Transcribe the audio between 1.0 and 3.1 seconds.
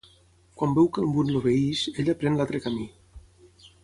el Mud l'obeeix, ella pren l'altre camí.